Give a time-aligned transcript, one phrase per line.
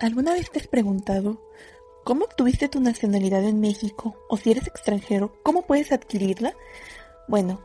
[0.00, 1.42] ¿Alguna vez te has preguntado
[2.04, 6.54] cómo obtuviste tu nacionalidad en México o si eres extranjero, cómo puedes adquirirla?
[7.28, 7.60] Bueno,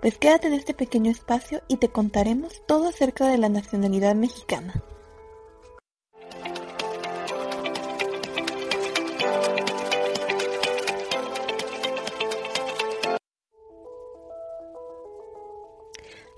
[0.00, 4.84] pues quédate en este pequeño espacio y te contaremos todo acerca de la nacionalidad mexicana.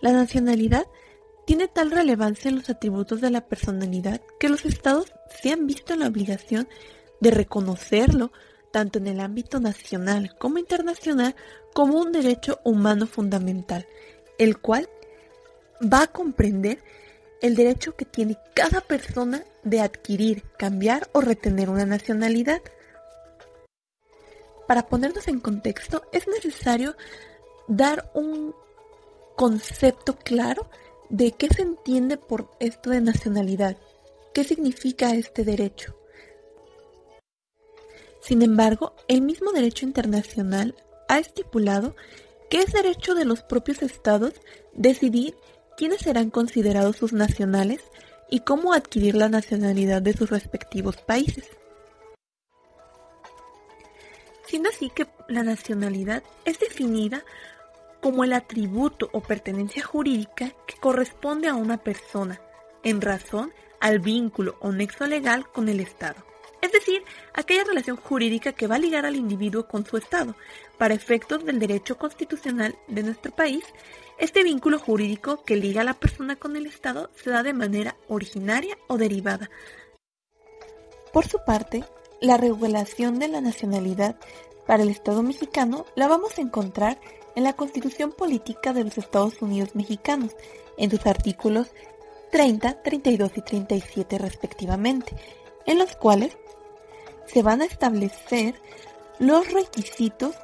[0.01, 0.87] La nacionalidad
[1.53, 5.93] tiene tal relevancia en los atributos de la personalidad que los estados se han visto
[5.93, 6.67] en la obligación
[7.21, 8.33] de reconocerlo
[8.71, 11.37] tanto en el ámbito nacional como internacional
[11.75, 13.87] como un derecho humano fundamental,
[14.39, 14.89] el cual
[15.83, 16.83] va a comprender
[17.43, 22.63] el derecho que tiene cada persona de adquirir, cambiar o retener una nacionalidad.
[24.67, 26.97] Para ponernos en contexto, es necesario
[27.69, 28.55] dar un
[29.37, 30.71] concepto claro
[31.13, 33.77] de qué se entiende por esto de nacionalidad,
[34.33, 35.95] qué significa este derecho.
[38.23, 40.75] Sin embargo, el mismo derecho internacional
[41.09, 41.95] ha estipulado
[42.49, 44.33] que es derecho de los propios estados
[44.73, 45.37] decidir
[45.77, 47.83] quiénes serán considerados sus nacionales
[48.31, 51.45] y cómo adquirir la nacionalidad de sus respectivos países.
[54.47, 57.23] Siendo así que la nacionalidad es definida
[58.03, 62.41] como el atributo o pertenencia jurídica que corresponde a una persona
[62.83, 66.27] en razón al vínculo o nexo legal con el Estado.
[66.61, 70.37] Es decir, aquella relación jurídica que va a ligar al individuo con su Estado.
[70.79, 73.65] Para efectos del derecho constitucional de nuestro país,
[74.19, 77.97] este vínculo jurídico que liga a la persona con el Estado se da de manera
[78.09, 79.49] originaria o derivada.
[81.13, 81.85] Por su parte,
[82.21, 84.17] la regulación de la nacionalidad
[84.67, 86.99] para el Estado mexicano la vamos a encontrar
[87.35, 90.37] en la Constitución Política de los Estados Unidos Mexicanos,
[90.77, 91.69] en sus artículos
[92.31, 95.15] 30, 32 y 37 respectivamente,
[95.67, 96.37] en los cuales
[97.27, 98.61] se van a establecer
[99.19, 100.35] los requisitos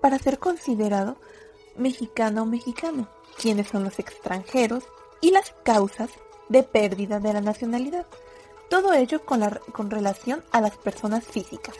[0.00, 1.16] para ser considerado
[1.76, 3.08] mexicano o mexicano,
[3.38, 4.84] quiénes son los extranjeros
[5.20, 6.10] y las causas
[6.48, 8.06] de pérdida de la nacionalidad.
[8.68, 9.42] Todo ello con,
[9.72, 11.74] con relación a las personas físicas.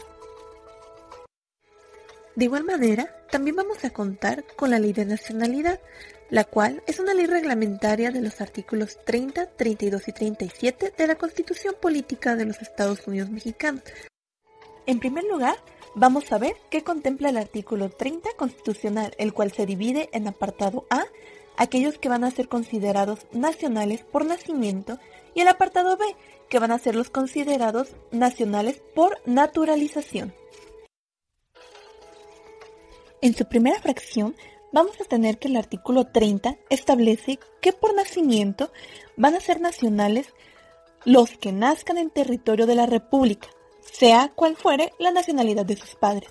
[2.41, 5.78] De igual manera, también vamos a contar con la Ley de Nacionalidad,
[6.31, 11.17] la cual es una ley reglamentaria de los artículos 30, 32 y 37 de la
[11.17, 13.83] Constitución Política de los Estados Unidos Mexicanos.
[14.87, 15.56] En primer lugar,
[15.95, 20.87] vamos a ver qué contempla el artículo 30 constitucional, el cual se divide en apartado
[20.89, 21.05] A,
[21.59, 24.99] aquellos que van a ser considerados nacionales por nacimiento,
[25.34, 26.06] y el apartado B,
[26.49, 30.40] que van a ser los considerados nacionales por naturalización.
[33.22, 34.34] En su primera fracción
[34.72, 38.72] vamos a tener que el artículo 30 establece que por nacimiento
[39.16, 40.32] van a ser nacionales
[41.04, 43.48] los que nazcan en territorio de la República,
[43.82, 46.31] sea cual fuere la nacionalidad de sus padres.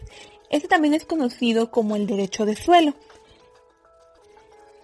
[0.49, 2.95] Este también es conocido como el derecho de suelo,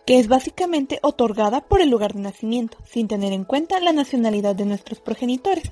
[0.05, 4.55] que es básicamente otorgada por el lugar de nacimiento, sin tener en cuenta la nacionalidad
[4.55, 5.71] de nuestros progenitores.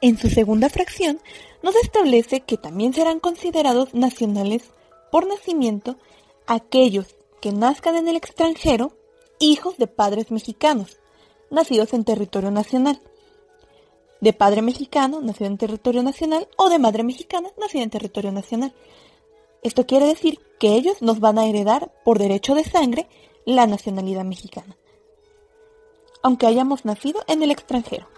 [0.00, 1.20] En su segunda fracción,
[1.62, 4.70] nos establece que también serán considerados nacionales
[5.10, 5.96] por nacimiento
[6.46, 8.92] aquellos que nazcan en el extranjero,
[9.40, 11.00] hijos de padres mexicanos,
[11.50, 13.00] nacidos en territorio nacional,
[14.20, 18.74] de padre mexicano, nacido en territorio nacional, o de madre mexicana, nacida en territorio nacional.
[19.62, 23.08] Esto quiere decir que ellos nos van a heredar por derecho de sangre
[23.44, 24.76] la nacionalidad mexicana,
[26.22, 28.17] aunque hayamos nacido en el extranjero.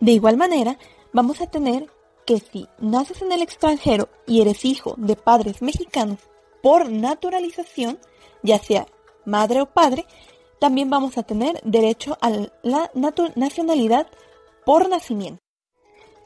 [0.00, 0.78] De igual manera,
[1.12, 1.90] vamos a tener
[2.26, 6.20] que si naces en el extranjero y eres hijo de padres mexicanos
[6.62, 7.98] por naturalización,
[8.42, 8.86] ya sea
[9.24, 10.06] madre o padre,
[10.60, 12.30] también vamos a tener derecho a
[12.62, 12.90] la
[13.34, 14.08] nacionalidad
[14.66, 15.40] por nacimiento.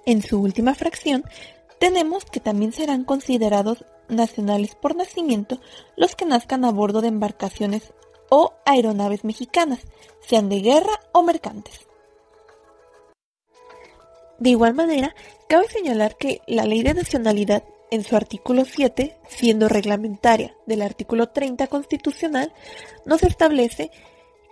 [0.04, 1.24] En su última fracción,
[1.78, 5.60] tenemos que también serán considerados nacionales por nacimiento
[5.96, 7.92] los que nazcan a bordo de embarcaciones
[8.28, 9.80] o aeronaves mexicanas,
[10.20, 11.86] sean de guerra o mercantes.
[14.42, 15.14] De igual manera,
[15.46, 17.62] cabe señalar que la Ley de Nacionalidad
[17.92, 22.52] en su artículo 7, siendo reglamentaria del artículo 30 constitucional,
[23.06, 23.92] nos establece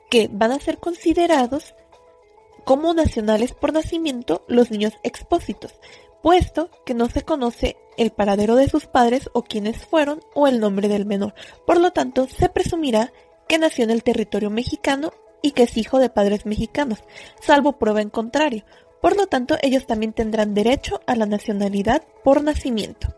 [0.08, 1.74] que van a ser considerados
[2.64, 5.74] como nacionales por nacimiento los niños expósitos,
[6.22, 10.60] puesto que no se conoce el paradero de sus padres o quienes fueron o el
[10.60, 11.34] nombre del menor.
[11.66, 13.12] Por lo tanto, se presumirá
[13.48, 15.10] que nació en el territorio mexicano
[15.42, 17.00] y que es hijo de padres mexicanos,
[17.40, 18.64] salvo prueba en contrario,
[19.00, 23.14] por lo tanto, ellos también tendrán derecho a la nacionalidad por nacimiento.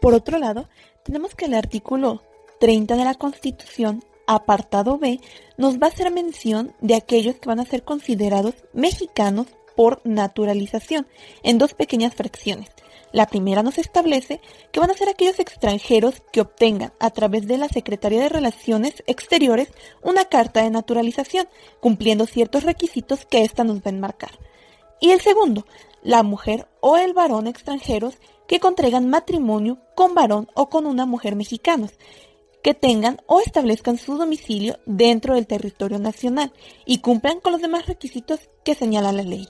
[0.00, 0.68] Por otro lado,
[1.04, 2.22] tenemos que el artículo
[2.60, 5.20] 30 de la Constitución, apartado B,
[5.56, 9.46] nos va a hacer mención de aquellos que van a ser considerados mexicanos
[9.76, 11.06] por naturalización,
[11.42, 12.68] en dos pequeñas fracciones.
[13.12, 14.40] La primera nos establece
[14.70, 19.02] que van a ser aquellos extranjeros que obtengan a través de la Secretaría de Relaciones
[19.06, 19.68] Exteriores
[20.02, 21.48] una carta de naturalización,
[21.80, 24.38] cumpliendo ciertos requisitos que ésta nos va a enmarcar.
[25.00, 25.64] Y el segundo,
[26.02, 31.36] la mujer o el varón extranjeros que contraigan matrimonio con varón o con una mujer
[31.36, 31.92] mexicanos,
[32.62, 36.52] que tengan o establezcan su domicilio dentro del territorio nacional
[36.84, 39.48] y cumplan con los demás requisitos que señala la ley.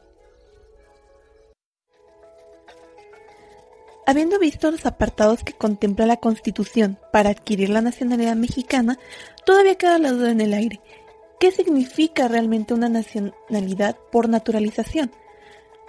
[4.08, 8.98] Habiendo visto los apartados que contempla la Constitución para adquirir la nacionalidad mexicana,
[9.44, 10.80] todavía queda la duda en el aire.
[11.38, 15.12] ¿Qué significa realmente una nacionalidad por naturalización?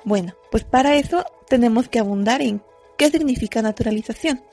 [0.04, 2.62] Bueno, pues para eso tenemos que abundar en
[2.98, 4.44] qué significa naturalización.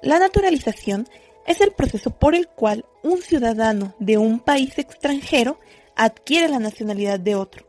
[0.00, 1.08] La naturalización
[1.48, 5.58] es el proceso por el cual un ciudadano de un país extranjero
[5.96, 7.66] adquiere la nacionalidad de otro,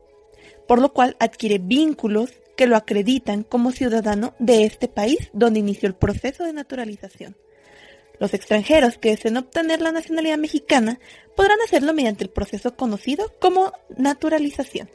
[0.68, 5.88] por lo cual adquiere vínculos que lo acreditan como ciudadano de este país donde inició
[5.88, 7.38] el proceso de naturalización.
[8.20, 11.00] Los extranjeros que deseen obtener la nacionalidad mexicana
[11.36, 14.90] podrán hacerlo mediante el proceso conocido como naturalización.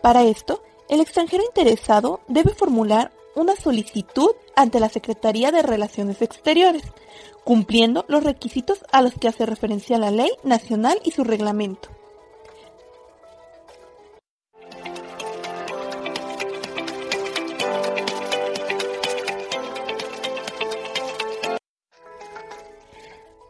[0.00, 6.82] Para esto, el extranjero interesado debe formular una solicitud ante la Secretaría de Relaciones Exteriores,
[7.44, 11.90] cumpliendo los requisitos a los que hace referencia la ley nacional y su reglamento.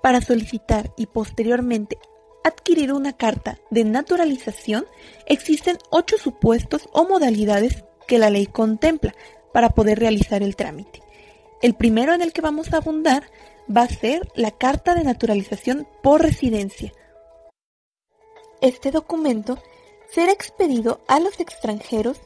[0.03, 1.97] Para solicitar y posteriormente
[2.43, 4.85] adquirir una carta de naturalización,
[5.27, 9.15] existen ocho supuestos o modalidades que la ley contempla
[9.53, 11.01] para poder realizar el trámite.
[11.63, 13.23] El primero en el que vamos a abundar
[13.75, 16.93] va a ser la carta de naturalización por residencia.
[18.61, 19.59] Este documento
[20.11, 22.21] será expedido a los extranjeros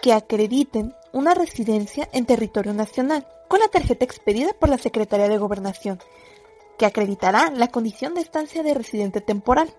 [0.00, 5.38] que acrediten una residencia en territorio nacional con la tarjeta expedida por la Secretaría de
[5.38, 5.98] Gobernación
[6.78, 9.74] que acreditará la condición de estancia de residente temporal,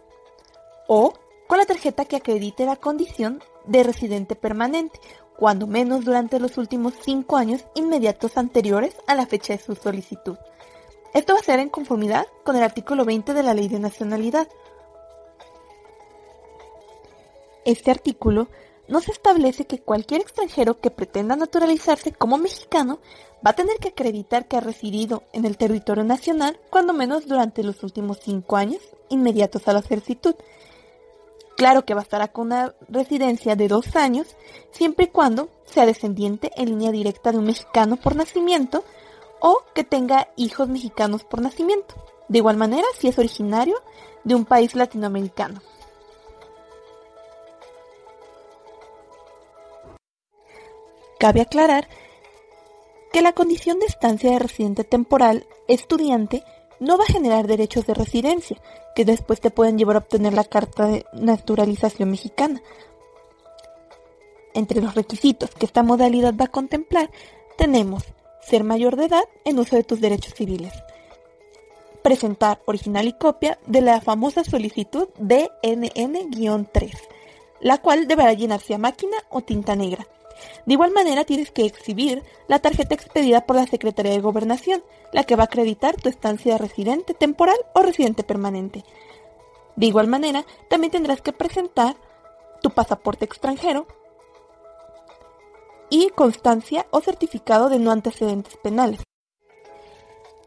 [0.87, 1.13] o
[1.47, 4.99] con la tarjeta que acredite la condición de residente permanente,
[5.37, 10.37] cuando menos durante los últimos cinco años inmediatos anteriores a la fecha de su solicitud.
[11.13, 14.47] Esto va a ser en conformidad con el artículo 20 de la Ley de Nacionalidad.
[17.65, 18.47] Este artículo
[18.87, 22.99] nos establece que cualquier extranjero que pretenda naturalizarse como mexicano
[23.45, 27.63] va a tener que acreditar que ha residido en el territorio nacional cuando menos durante
[27.63, 30.35] los últimos cinco años inmediatos a la solicitud.
[31.55, 34.27] Claro que bastará con una residencia de dos años,
[34.71, 38.83] siempre y cuando sea descendiente en línea directa de un mexicano por nacimiento
[39.39, 41.95] o que tenga hijos mexicanos por nacimiento.
[42.27, 43.75] De igual manera, si es originario
[44.23, 45.61] de un país latinoamericano.
[51.19, 51.87] Cabe aclarar
[53.11, 56.43] que la condición de estancia de residente temporal estudiante
[56.79, 58.61] no va a generar derechos de residencia,
[58.95, 62.61] que después te pueden llevar a obtener la carta de naturalización mexicana.
[64.53, 67.09] Entre los requisitos que esta modalidad va a contemplar,
[67.57, 68.03] tenemos
[68.41, 70.73] ser mayor de edad en uso de tus derechos civiles,
[72.03, 76.91] presentar original y copia de la famosa solicitud DNN-3,
[77.59, 80.07] la cual deberá llenarse a máquina o tinta negra
[80.65, 85.23] de igual manera tienes que exhibir la tarjeta expedida por la Secretaría de Gobernación, la
[85.23, 88.83] que va a acreditar tu estancia de residente temporal o residente permanente.
[89.75, 91.95] De igual manera, también tendrás que presentar
[92.61, 93.87] tu pasaporte extranjero
[95.89, 99.01] y constancia o certificado de no antecedentes penales.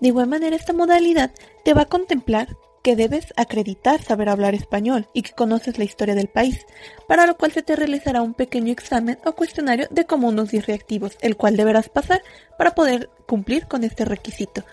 [0.01, 1.31] De igual manera, esta modalidad
[1.65, 6.15] te va a contemplar que debes acreditar saber hablar español y que conoces la historia
[6.15, 6.67] del país,
[7.07, 10.67] para lo cual se te realizará un pequeño examen o cuestionario de como unos 10
[10.67, 12.23] reactivos, el cual deberás pasar
[12.57, 14.65] para poder cumplir con este requisito.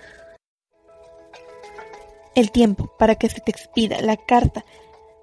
[2.36, 4.64] El tiempo para que se te expida la carta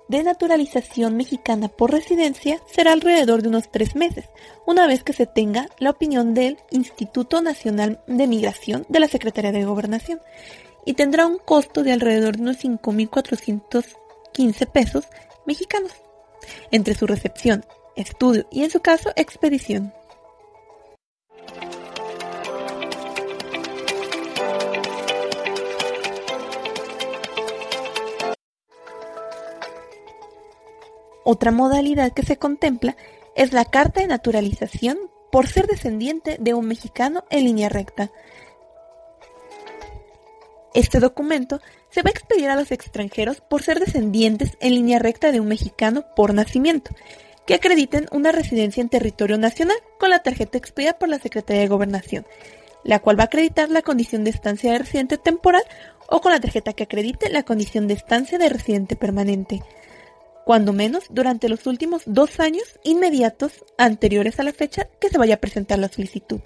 [0.08, 4.26] de naturalización mexicana por residencia será alrededor de unos tres meses,
[4.66, 9.52] una vez que se tenga la opinión del Instituto Nacional de Migración de la Secretaría
[9.52, 10.20] de Gobernación
[10.84, 15.04] y tendrá un costo de alrededor de unos 5.415 pesos
[15.46, 15.92] mexicanos
[16.70, 17.64] entre su recepción,
[17.96, 19.92] estudio y en su caso expedición.
[31.26, 32.96] Otra modalidad que se contempla
[33.34, 34.98] es la carta de naturalización
[35.32, 38.10] por ser descendiente de un mexicano en línea recta,
[40.74, 45.30] Este documento se va a expedir a los extranjeros por ser descendientes en línea recta
[45.30, 46.90] de un mexicano por nacimiento,
[47.46, 51.68] que acrediten una residencia en territorio nacional con la tarjeta expedida por la Secretaría de
[51.68, 52.26] Gobernación,
[52.82, 55.62] la cual va a acreditar la condición de estancia de residente temporal
[56.08, 59.62] o con la tarjeta que acredite la condición de estancia de residente permanente,
[60.44, 65.36] cuando menos durante los últimos dos años inmediatos anteriores a la fecha que se vaya
[65.36, 66.40] a presentar la solicitud.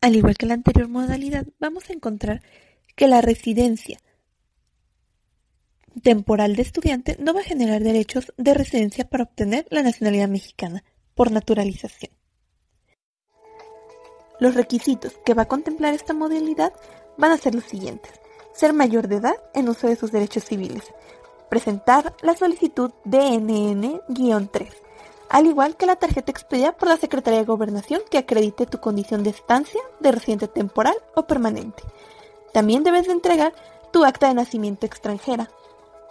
[0.00, 2.42] Al igual que la anterior modalidad, vamos a encontrar
[2.96, 3.98] que la residencia
[6.02, 10.84] temporal de estudiante no va a generar derechos de residencia para obtener la nacionalidad mexicana
[11.14, 12.12] por naturalización.
[14.38, 16.72] Los requisitos que va a contemplar esta modalidad
[17.18, 18.12] van a ser los siguientes.
[18.54, 20.84] Ser mayor de edad en uso de sus derechos civiles.
[21.50, 24.68] Presentar la solicitud DNN-3
[25.30, 29.22] al igual que la tarjeta expedida por la Secretaría de Gobernación que acredite tu condición
[29.22, 31.84] de estancia de residente temporal o permanente.
[32.52, 33.54] También debes de entregar
[33.92, 35.48] tu acta de nacimiento extranjera,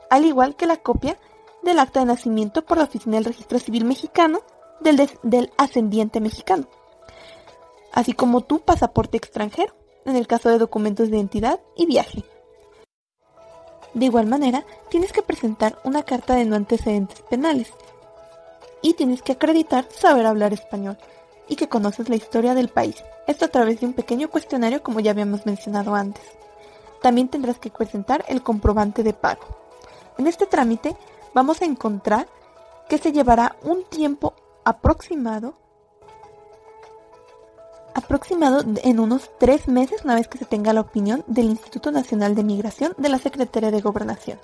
[0.09, 1.19] al igual que la copia
[1.63, 4.39] del acta de nacimiento por la Oficina del Registro Civil Mexicano
[4.79, 6.67] del ascendiente mexicano,
[7.91, 12.23] así como tu pasaporte extranjero, en el caso de documentos de identidad y viaje.
[13.93, 17.73] De igual manera, tienes que presentar una carta de no antecedentes penales,
[18.81, 20.98] y tienes que acreditar saber hablar español
[21.48, 23.03] y que conoces la historia del país.
[23.27, 26.24] Esto a través de un pequeño cuestionario como ya habíamos mencionado antes.
[27.01, 29.41] También tendrás que presentar el comprobante de pago.
[30.17, 30.95] En este trámite
[31.33, 32.27] vamos a encontrar
[32.88, 34.33] que se llevará un tiempo
[34.63, 35.55] aproximado
[37.95, 42.36] aproximado en unos tres meses una vez que se tenga la opinión del Instituto Nacional
[42.36, 44.39] de Migración de la Secretaría de Gobernación.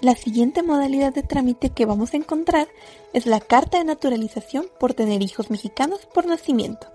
[0.00, 2.68] La siguiente modalidad de trámite que vamos a encontrar
[3.12, 6.86] es la carta de naturalización por tener hijos mexicanos por nacimiento.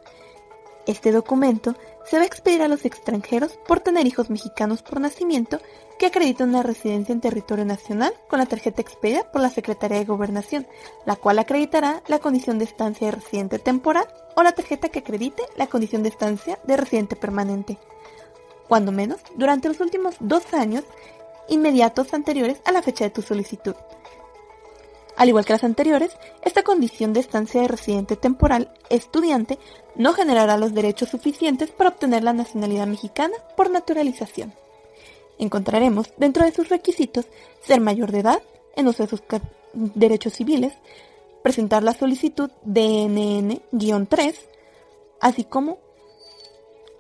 [0.88, 1.76] Este documento
[2.10, 5.60] se va a expedir a los extranjeros por tener hijos mexicanos por nacimiento
[6.00, 10.06] que acreditan una residencia en territorio nacional con la tarjeta expedida por la Secretaría de
[10.06, 10.66] Gobernación,
[11.06, 15.44] la cual acreditará la condición de estancia de residente temporal o la tarjeta que acredite
[15.58, 17.78] la condición de estancia de residente permanente.
[18.68, 20.84] Cuando menos, durante los últimos dos años,
[21.50, 23.76] inmediatos anteriores a la fecha de tu solicitud.
[25.18, 26.12] Al igual que las anteriores,
[26.44, 29.58] esta condición de estancia de residente temporal estudiante
[29.96, 34.54] no generará los derechos suficientes para obtener la nacionalidad mexicana por naturalización.
[35.38, 37.26] Encontraremos dentro de sus requisitos
[37.62, 38.42] ser mayor de edad
[38.76, 39.22] en uso de sus
[39.74, 40.74] derechos civiles,
[41.44, 44.36] presentar la solicitud DNN-3,
[45.22, 45.78] así como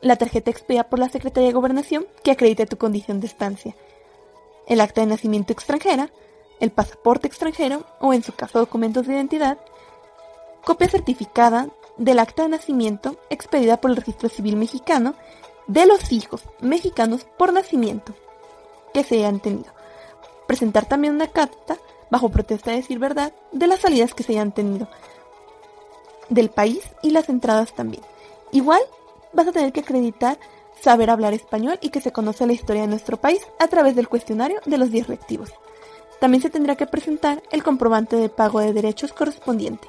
[0.01, 3.75] la tarjeta expedida por la Secretaría de Gobernación que acredite tu condición de estancia,
[4.67, 6.09] el acta de nacimiento extranjera,
[6.59, 9.57] el pasaporte extranjero o en su caso documentos de identidad,
[10.63, 15.15] copia certificada del acta de nacimiento expedida por el Registro Civil Mexicano
[15.67, 18.13] de los hijos mexicanos por nacimiento
[18.93, 19.73] que se hayan tenido.
[20.47, 21.77] Presentar también una carta
[22.09, 24.87] bajo protesta de decir verdad de las salidas que se hayan tenido
[26.29, 28.03] del país y las entradas también.
[28.51, 28.81] Igual
[29.33, 30.37] vas a tener que acreditar
[30.85, 34.07] saber hablar español y que se conoce la historia de nuestro país a través del
[34.07, 35.51] cuestionario de los directivos.
[36.19, 39.87] También se tendrá que presentar el comprobante de pago de derechos correspondiente.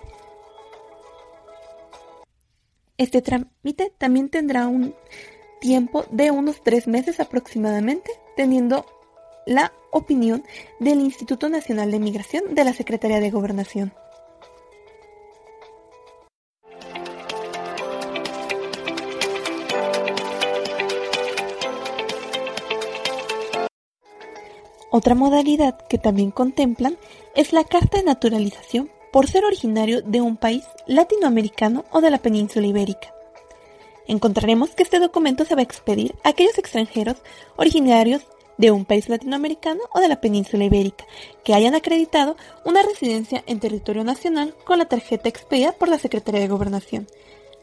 [2.96, 4.94] Este trámite también tendrá un
[5.60, 8.86] tiempo de unos tres meses aproximadamente, teniendo
[9.44, 10.44] la opinión
[10.80, 13.92] del Instituto Nacional de Migración de la Secretaría de Gobernación.
[24.96, 26.96] Otra modalidad que también contemplan
[27.34, 32.16] es la carta de naturalización por ser originario de un país latinoamericano o de la
[32.16, 33.12] península ibérica.
[34.06, 37.18] Encontraremos que este documento se va a expedir a aquellos extranjeros
[37.56, 38.22] originarios
[38.56, 41.04] de un país latinoamericano o de la península ibérica
[41.44, 42.34] que hayan acreditado
[42.64, 47.06] una residencia en territorio nacional con la tarjeta expedida por la Secretaría de Gobernación,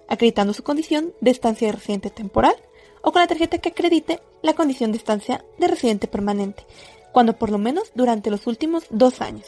[0.07, 2.57] acreditando su condición de estancia de residente temporal
[3.01, 6.63] o con la tarjeta que acredite la condición de estancia de residente permanente,
[7.13, 9.45] cuando por lo menos durante los últimos dos años.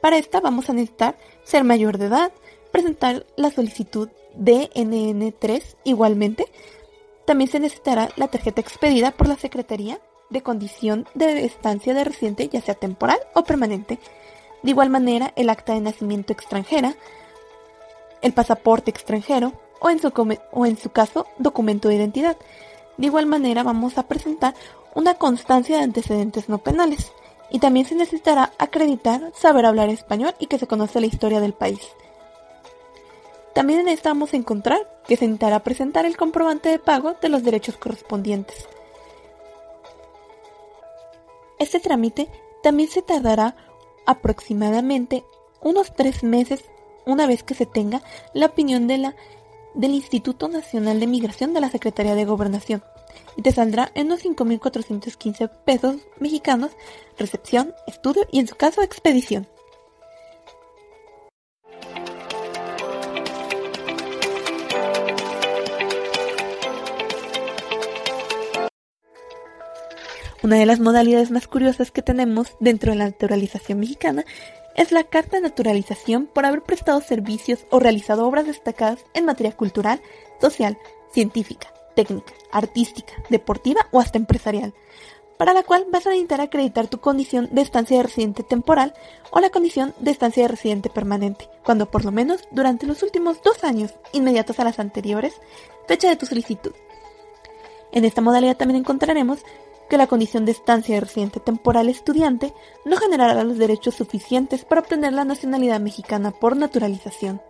[0.00, 2.32] Para esta vamos a necesitar ser mayor de edad,
[2.72, 6.46] presentar la solicitud de NN3 igualmente.
[7.26, 10.00] También se necesitará la tarjeta expedida por la Secretaría
[10.30, 13.98] de condición de estancia de residente, ya sea temporal o permanente.
[14.62, 16.94] De igual manera, el acta de nacimiento extranjera,
[18.22, 20.12] el pasaporte extranjero o en su,
[20.52, 22.36] o en su caso documento de identidad.
[22.98, 24.54] De igual manera vamos a presentar
[24.94, 27.12] una constancia de antecedentes no penales
[27.50, 31.54] y también se necesitará acreditar saber hablar español y que se conoce la historia del
[31.54, 31.80] país.
[33.54, 33.80] También
[34.34, 38.68] a encontrar que se necesitará presentar el comprobante de pago de los derechos correspondientes.
[41.58, 42.28] Este trámite
[42.62, 43.56] también se tardará
[44.06, 45.24] aproximadamente
[45.60, 46.64] unos tres meses
[47.06, 48.02] una vez que se tenga
[48.34, 49.16] la opinión de la,
[49.74, 52.82] del Instituto Nacional de Migración de la Secretaría de Gobernación
[53.36, 56.72] y te saldrá en unos 5.415 pesos mexicanos,
[57.18, 59.46] recepción, estudio y en su caso expedición.
[70.42, 74.24] Una de las modalidades más curiosas que tenemos dentro de la naturalización mexicana
[74.78, 79.50] es la carta de naturalización por haber prestado servicios o realizado obras destacadas en materia
[79.50, 80.00] cultural,
[80.40, 80.78] social,
[81.10, 84.74] científica, técnica, artística, deportiva o hasta empresarial,
[85.36, 88.94] para la cual vas a necesitar acreditar tu condición de estancia de residente temporal
[89.32, 93.42] o la condición de estancia de residente permanente, cuando por lo menos durante los últimos
[93.42, 95.34] dos años inmediatos a las anteriores,
[95.88, 96.72] fecha de tu solicitud.
[97.90, 99.40] En esta modalidad también encontraremos
[99.88, 102.52] que la condición de estancia de residente temporal estudiante
[102.84, 107.40] no generará los derechos suficientes para obtener la nacionalidad mexicana por naturalización.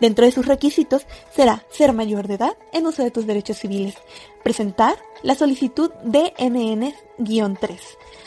[0.00, 3.96] Dentro de sus requisitos será ser mayor de edad en uso de tus derechos civiles,
[4.42, 7.78] presentar la solicitud DNN-3,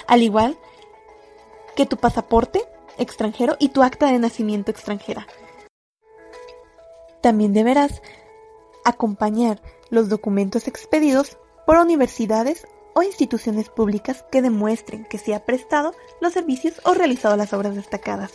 [0.08, 0.58] al igual
[1.76, 2.64] que tu pasaporte
[2.98, 5.28] extranjero y tu acta de nacimiento extranjera.
[7.22, 8.02] También deberás
[8.86, 15.94] acompañar los documentos expedidos por universidades o instituciones públicas que demuestren que se ha prestado
[16.22, 18.32] los servicios o realizado las obras destacadas.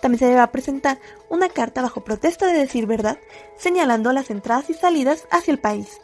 [0.00, 0.98] También se deberá presentar
[1.28, 3.18] una carta bajo protesta de decir verdad,
[3.56, 6.00] señalando las entradas y salidas hacia el país,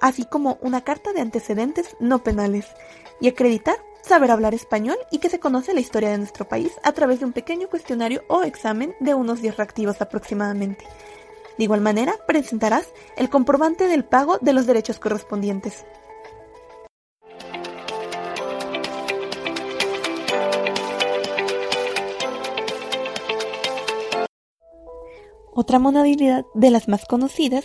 [0.00, 2.66] así como una carta de antecedentes no penales,
[3.20, 6.92] y acreditar saber hablar español y que se conoce la historia de nuestro país a
[6.92, 10.86] través de un pequeño cuestionario o examen de unos 10 reactivos aproximadamente.
[11.58, 15.86] De igual manera, presentarás el comprobante del pago de los derechos correspondientes.
[25.58, 27.64] Otra modalidad de las más conocidas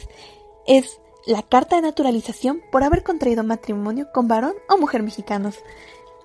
[0.65, 5.59] es la carta de naturalización por haber contraído matrimonio con varón o mujer mexicanos.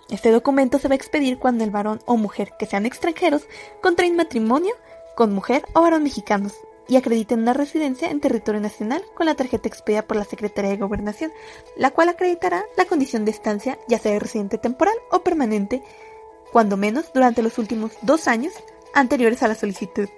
[0.09, 3.49] Este documento se va a expedir cuando el varón o mujer que sean extranjeros
[3.83, 4.75] contraen matrimonio
[5.17, 6.55] con mujer o varón mexicanos
[6.88, 10.77] y acrediten una residencia en territorio nacional con la tarjeta expedida por la Secretaría de
[10.77, 11.33] Gobernación,
[11.77, 15.83] la cual acreditará la condición de estancia, ya sea de residente temporal o permanente,
[16.53, 18.53] cuando menos durante los últimos dos años
[18.94, 20.09] anteriores a la solicitud.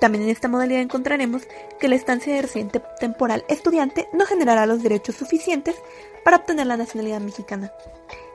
[0.00, 1.42] También en esta modalidad encontraremos
[1.78, 5.76] que la estancia de residente temporal estudiante no generará los derechos suficientes
[6.24, 7.70] para obtener la nacionalidad mexicana.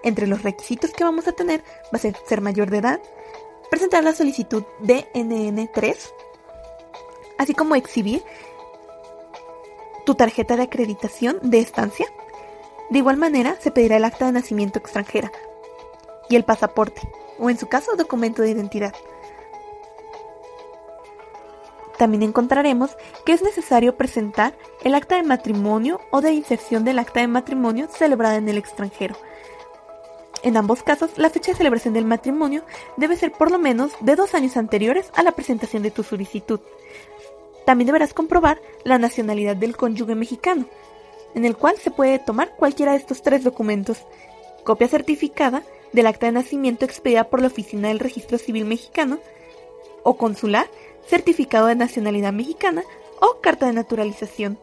[0.03, 3.01] Entre los requisitos que vamos a tener va a ser ser mayor de edad,
[3.71, 5.97] presentar la solicitud DNN3,
[7.37, 8.23] así como exhibir
[10.05, 12.05] tu tarjeta de acreditación de estancia.
[12.89, 15.31] De igual manera, se pedirá el acta de nacimiento extranjera
[16.29, 17.01] y el pasaporte,
[17.39, 18.93] o en su caso, documento de identidad.
[21.97, 22.95] También encontraremos
[23.25, 27.87] que es necesario presentar el acta de matrimonio o de inserción del acta de matrimonio
[27.89, 29.15] celebrada en el extranjero.
[30.43, 32.63] En ambos casos, la fecha de celebración del matrimonio
[32.97, 36.59] debe ser por lo menos de dos años anteriores a la presentación de tu solicitud.
[37.65, 40.65] También deberás comprobar la nacionalidad del cónyuge mexicano,
[41.33, 44.05] en el cual se puede tomar cualquiera de estos tres documentos.
[44.63, 49.19] Copia certificada del acta de nacimiento expedida por la Oficina del Registro Civil Mexicano,
[50.03, 50.67] o consular,
[51.07, 52.83] certificado de nacionalidad mexicana
[53.19, 54.59] o carta de naturalización.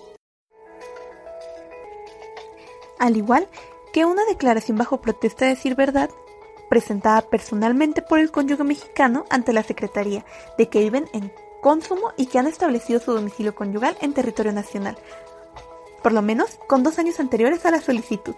[2.98, 3.48] Al igual
[3.92, 6.10] que una declaración bajo protesta de decir verdad,
[6.70, 10.24] presentada personalmente por el cónyuge mexicano ante la Secretaría
[10.56, 14.98] de que viven en consumo y que han establecido su domicilio conyugal en territorio nacional,
[16.02, 18.34] por lo menos con dos años anteriores a la solicitud.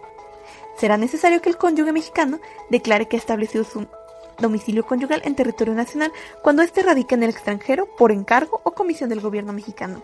[0.77, 2.39] Será necesario que el cónyuge mexicano
[2.71, 3.87] declare que ha establecido su
[4.39, 9.09] domicilio conyugal en territorio nacional cuando éste radica en el extranjero por encargo o comisión
[9.09, 10.03] del gobierno mexicano.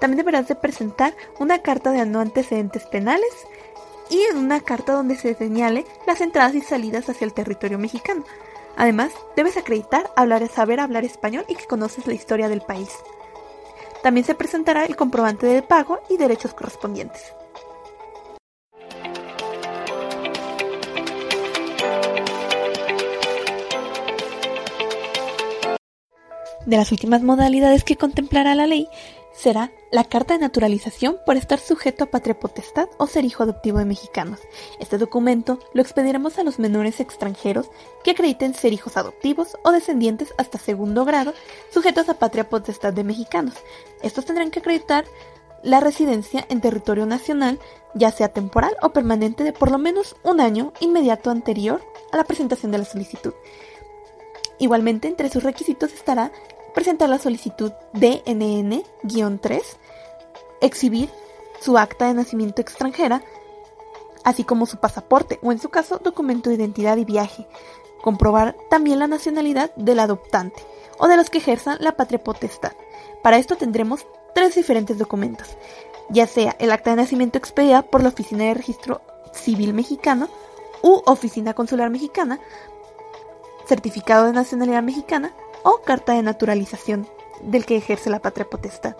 [0.00, 3.30] También deberás de presentar una carta de no antecedentes penales
[4.10, 8.24] y una carta donde se señale las entradas y salidas hacia el territorio mexicano,
[8.76, 12.90] Además, debes acreditar hablar, saber hablar español y que conoces la historia del país.
[14.02, 17.34] También se presentará el comprobante de pago y derechos correspondientes.
[26.66, 28.88] De las últimas modalidades que contemplará la ley
[29.32, 33.78] será la carta de naturalización por estar sujeto a patria potestad o ser hijo adoptivo
[33.78, 34.40] de mexicanos.
[34.78, 37.70] Este documento lo expediremos a los menores extranjeros
[38.04, 41.34] que acrediten ser hijos adoptivos o descendientes hasta segundo grado
[41.70, 43.54] sujetos a patria potestad de mexicanos.
[44.02, 45.04] Estos tendrán que acreditar
[45.62, 47.58] la residencia en territorio nacional,
[47.94, 52.24] ya sea temporal o permanente de por lo menos un año inmediato anterior a la
[52.24, 53.32] presentación de la solicitud.
[54.58, 56.30] Igualmente, entre sus requisitos estará
[56.74, 59.62] presentar la solicitud DNN-3,
[60.60, 61.10] exhibir
[61.60, 63.22] su acta de nacimiento extranjera,
[64.24, 67.46] así como su pasaporte o en su caso documento de identidad y viaje,
[68.02, 70.62] comprobar también la nacionalidad del adoptante
[70.98, 72.72] o de los que ejerzan la patria potestad.
[73.22, 75.56] Para esto tendremos tres diferentes documentos,
[76.10, 79.00] ya sea el acta de nacimiento expedida por la Oficina de Registro
[79.32, 80.28] Civil Mexicano
[80.82, 82.40] u Oficina Consular Mexicana,
[83.66, 87.08] certificado de nacionalidad mexicana o carta de naturalización
[87.42, 88.96] del que ejerce la patria potestad.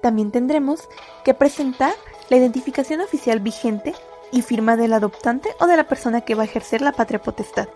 [0.00, 0.88] También tendremos
[1.24, 1.94] que presentar
[2.28, 3.94] la identificación oficial vigente
[4.32, 7.68] y firma del adoptante o de la persona que va a ejercer la patria potestad.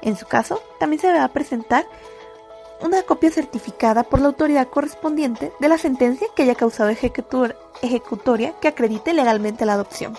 [0.00, 1.86] En su caso, también se va a presentar
[2.80, 8.68] una copia certificada por la autoridad correspondiente de la sentencia que haya causado ejecutoria que
[8.68, 10.16] acredite legalmente la adopción.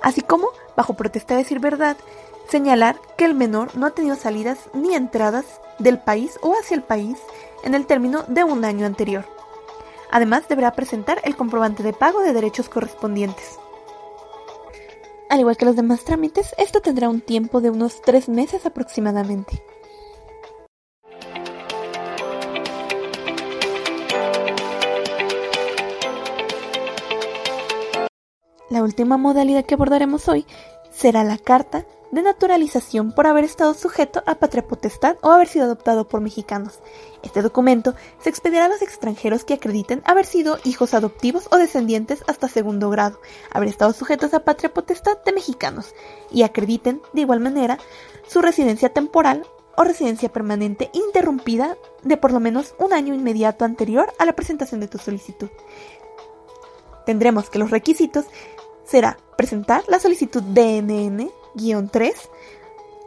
[0.00, 1.96] Así como, bajo protesta de decir verdad,
[2.48, 6.82] señalar que el menor no ha tenido salidas ni entradas del país o hacia el
[6.82, 7.18] país
[7.62, 9.24] en el término de un año anterior.
[10.10, 13.58] Además, deberá presentar el comprobante de pago de derechos correspondientes.
[15.28, 19.62] Al igual que los demás trámites, esto tendrá un tiempo de unos tres meses aproximadamente.
[28.70, 30.46] La última modalidad que abordaremos hoy
[30.90, 35.66] será la carta de naturalización por haber estado sujeto a patria potestad o haber sido
[35.66, 36.80] adoptado por mexicanos.
[37.22, 42.22] Este documento se expedirá a los extranjeros que acrediten haber sido hijos adoptivos o descendientes
[42.26, 43.20] hasta segundo grado,
[43.52, 45.94] haber estado sujetos a patria potestad de mexicanos
[46.30, 47.78] y acrediten, de igual manera,
[48.26, 54.12] su residencia temporal o residencia permanente interrumpida de por lo menos un año inmediato anterior
[54.18, 55.48] a la presentación de tu solicitud.
[57.06, 58.26] Tendremos que los requisitos
[58.84, 62.14] será presentar la solicitud DNN 3,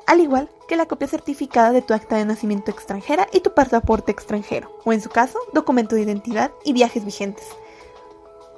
[0.08, 4.12] al igual que la copia certificada de tu acta de nacimiento extranjera y tu pasaporte
[4.12, 7.46] extranjero, o en su caso, documento de identidad y viajes vigentes.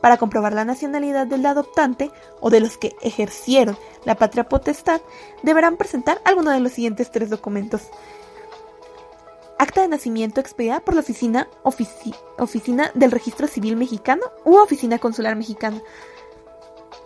[0.01, 5.01] Para comprobar la nacionalidad del adoptante o de los que ejercieron la patria potestad,
[5.43, 7.83] deberán presentar alguno de los siguientes tres documentos.
[9.59, 15.37] Acta de nacimiento expedida por la oficina, oficina del Registro Civil Mexicano u Oficina Consular
[15.37, 15.81] Mexicana,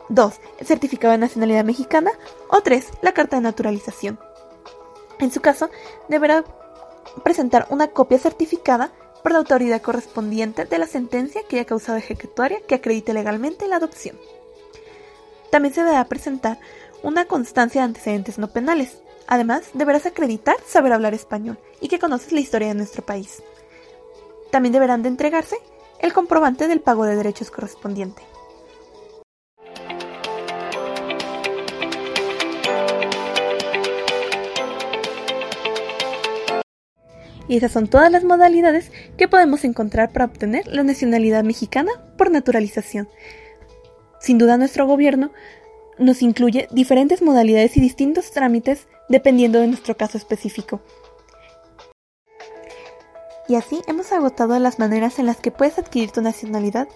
[0.10, 0.34] 2.
[0.60, 2.12] El certificado de nacionalidad mexicana.
[2.50, 2.88] O 3.
[3.02, 4.20] La carta de naturalización.
[5.20, 5.70] En su caso,
[6.10, 6.43] deberá
[7.24, 8.91] presentar una copia certificada
[9.24, 13.78] por la autoridad correspondiente de la sentencia que haya causado ejecutoria que acredite legalmente la
[13.78, 14.17] adopción.
[15.50, 16.60] También se deberá presentar
[17.04, 19.00] una constancia de antecedentes no penales.
[19.28, 23.43] Además, deberás acreditar saber hablar español y que conoces la historia de nuestro país.
[24.52, 25.58] También deberán de entregarse
[26.00, 28.22] el comprobante del pago de derechos correspondiente.
[37.47, 42.31] Y esas son todas las modalidades que podemos encontrar para obtener la nacionalidad mexicana por
[42.31, 43.07] naturalización.
[44.19, 45.31] Sin duda nuestro gobierno
[45.97, 50.81] nos incluye diferentes modalidades y distintos trámites dependiendo de nuestro caso específico.
[53.47, 56.88] Y así hemos agotado las maneras en las que puedes adquirir tu nacionalidad,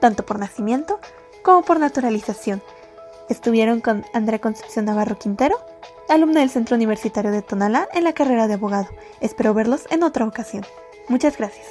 [0.00, 0.98] tanto por nacimiento
[1.42, 2.62] como por naturalización.
[3.30, 5.56] Estuvieron con Andrea Concepción Navarro Quintero,
[6.08, 8.88] alumna del Centro Universitario de Tonalá en la carrera de abogado.
[9.20, 10.66] Espero verlos en otra ocasión.
[11.08, 11.66] Muchas gracias.